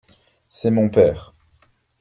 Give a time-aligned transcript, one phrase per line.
[0.49, 1.35] C’est mon père.